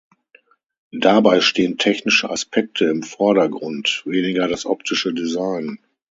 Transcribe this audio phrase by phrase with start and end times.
[0.99, 5.77] Dabei stehen technische Aspekte im Vordergrund, weniger das optische Design.